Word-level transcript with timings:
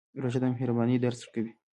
روژه 0.21 0.39
د 0.41 0.43
مهربانۍ 0.53 0.95
درس 0.99 1.19
ورکوي. 1.21 1.51